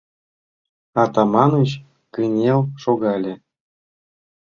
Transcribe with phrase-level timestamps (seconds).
[1.03, 1.69] —Атаманыч
[2.13, 3.33] кынел шогале.